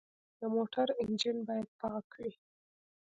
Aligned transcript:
د 0.39 0.41
موټر 0.55 0.87
انجن 1.01 1.37
باید 1.47 1.67
پاک 1.81 2.05
وي. 2.19 2.31